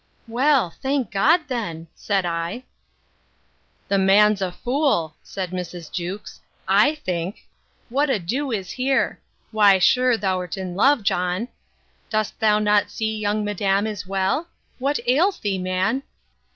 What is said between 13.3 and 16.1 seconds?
madam is well? What ails thee, man?